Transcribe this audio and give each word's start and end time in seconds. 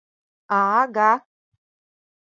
—А-а-га... 0.57 1.11